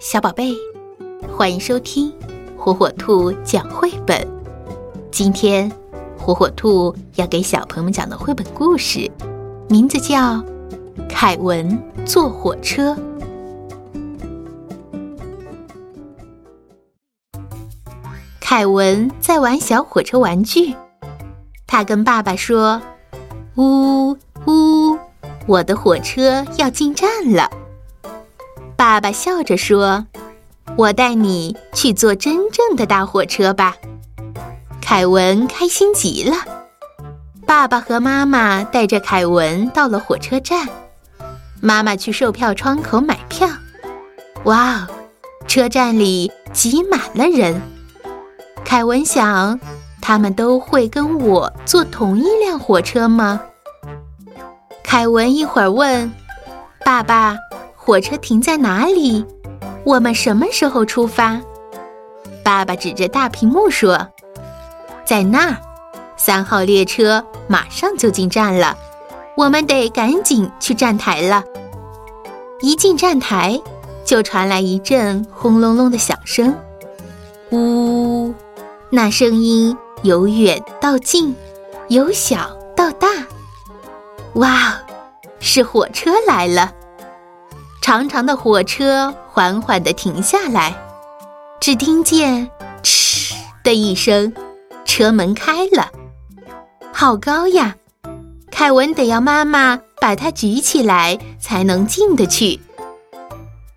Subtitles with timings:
[0.00, 0.54] 小宝贝，
[1.36, 2.12] 欢迎收听
[2.56, 4.24] 火火兔讲绘本。
[5.10, 5.68] 今天，
[6.16, 9.10] 火火兔要给小朋友们讲的绘本故事，
[9.68, 10.34] 名字叫
[11.08, 11.76] 《凯文
[12.06, 12.94] 坐火车》。
[18.38, 20.76] 凯文在玩小火车玩具，
[21.66, 22.80] 他跟爸爸说
[23.58, 24.12] ：“呜
[24.46, 24.96] 呜，
[25.48, 27.50] 我的火车要进站了。”
[28.88, 30.06] 爸爸笑着说
[30.74, 33.76] ：“我带你去坐真正的大火车吧。”
[34.80, 36.34] 凯文开心极了。
[37.46, 40.66] 爸爸和妈妈带着凯文到了火车站，
[41.60, 43.46] 妈妈去售票窗口买票。
[44.44, 44.88] 哇哦，
[45.46, 47.60] 车站里挤满了人。
[48.64, 49.60] 凯文想，
[50.00, 53.38] 他们都会跟我坐同一辆火车吗？
[54.82, 56.10] 凯文一会儿问
[56.86, 57.36] 爸爸。
[57.88, 59.24] 火车停在哪里？
[59.82, 61.40] 我们什么时候出发？
[62.44, 64.06] 爸爸指着大屏幕说
[65.08, 65.56] ：“在那儿，
[66.14, 68.76] 三号列车马上就进站了，
[69.38, 71.42] 我们得赶紧去站台了。”
[72.60, 73.58] 一进站台，
[74.04, 76.54] 就传来一阵轰隆隆的响声，
[77.52, 78.34] 呜，
[78.90, 81.34] 那声音由远到近，
[81.88, 83.08] 由小到大。
[84.34, 84.78] 哇，
[85.40, 86.74] 是火车来了！
[87.80, 90.74] 长长的火车缓缓地停下来，
[91.60, 92.50] 只听见
[92.82, 93.34] “嗤”
[93.64, 94.32] 的一声，
[94.84, 95.90] 车门开了。
[96.92, 97.76] 好高呀！
[98.50, 102.60] 凯文得要妈妈把它举起来才能进得去。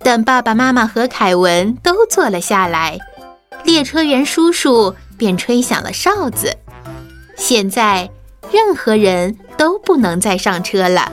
[0.00, 2.98] 等爸爸妈妈和凯文都坐了下来，
[3.64, 6.56] 列车员叔叔便吹响了哨子。
[7.36, 8.08] 现在，
[8.52, 11.10] 任何人都不能再上车了。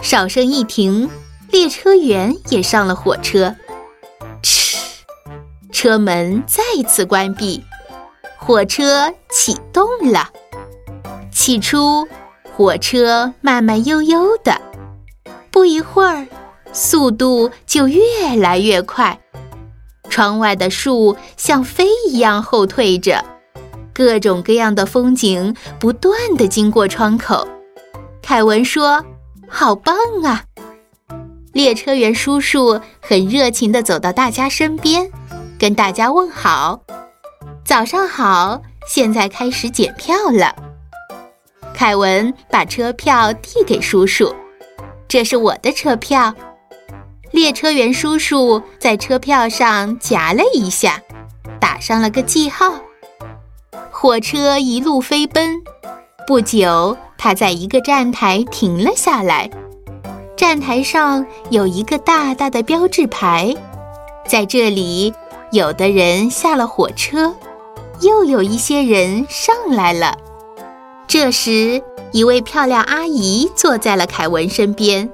[0.00, 1.08] 哨声一停。
[1.54, 3.54] 列车员也上了火车，
[4.42, 4.76] 嗤，
[5.70, 7.62] 车门再次关闭，
[8.36, 10.30] 火车启动了。
[11.30, 12.08] 起初，
[12.56, 14.60] 火车慢慢悠悠的，
[15.52, 16.26] 不一会儿，
[16.72, 19.20] 速度就越来越快。
[20.10, 23.24] 窗外的树像飞一样后退着，
[23.94, 27.46] 各种各样的风景不断的经过窗口。
[28.20, 29.04] 凯文说
[29.48, 29.94] ：“好棒
[30.24, 30.42] 啊！”
[31.54, 35.08] 列车员叔叔很热情地走到大家身边，
[35.56, 36.80] 跟大家问好
[37.64, 38.60] ：“早上好！
[38.88, 40.52] 现在开始检票了。”
[41.72, 44.34] 凯文把车票递给叔叔
[45.06, 46.34] ：“这是我的车票。”
[47.30, 51.00] 列车员叔叔在车票上夹了一下，
[51.60, 52.74] 打上了个记号。
[53.92, 55.54] 火车一路飞奔，
[56.26, 59.48] 不久，他在一个站台停了下来。
[60.46, 63.56] 站台上有一个大大的标志牌，
[64.28, 65.10] 在这里，
[65.52, 67.34] 有的人下了火车，
[68.02, 70.18] 又有一些人上来了。
[71.08, 71.82] 这时，
[72.12, 75.08] 一位漂亮阿姨坐在了凯文身边，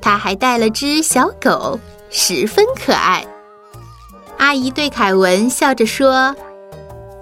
[0.00, 1.78] 她还带了只小狗，
[2.10, 3.24] 十分可爱。
[4.36, 6.34] 阿姨对凯文笑着说：“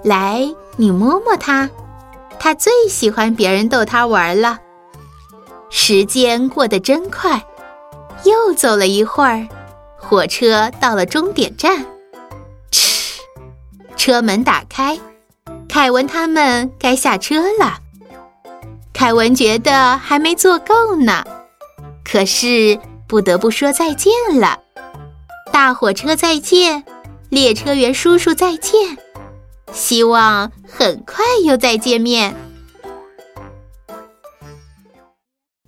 [0.02, 1.68] 来，你摸摸它，
[2.38, 4.60] 它最喜欢别人逗它玩了。”
[5.76, 7.44] 时间过得真快，
[8.22, 9.44] 又走了一会儿，
[9.96, 11.84] 火车到了终点站。
[12.70, 13.20] 嗤，
[13.96, 14.96] 车门打开，
[15.68, 17.80] 凯文他们该下车了。
[18.92, 21.24] 凯文觉得还没坐够呢，
[22.04, 24.60] 可是不得不说再见了。
[25.52, 26.84] 大火车再见，
[27.30, 28.96] 列车员叔叔再见，
[29.72, 32.34] 希望很快又再见面。